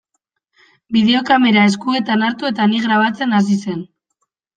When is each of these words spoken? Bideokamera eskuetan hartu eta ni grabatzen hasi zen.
Bideokamera 0.95 1.65
eskuetan 1.71 2.23
hartu 2.29 2.47
eta 2.49 2.67
ni 2.71 2.81
grabatzen 2.87 3.37
hasi 3.41 3.59
zen. 3.67 3.85